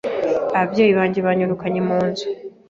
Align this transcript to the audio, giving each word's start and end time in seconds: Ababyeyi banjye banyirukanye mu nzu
Ababyeyi 0.59 0.93
banjye 0.99 1.19
banyirukanye 1.27 1.79
mu 1.87 1.97
nzu 2.07 2.25